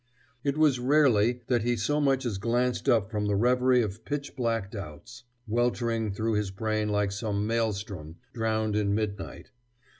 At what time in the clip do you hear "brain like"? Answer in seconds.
6.49-7.11